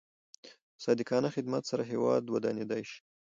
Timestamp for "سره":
1.71-1.83